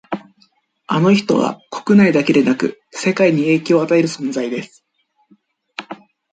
[0.87, 4.83] あの人は国内だけでなく世界に影響を与える存在です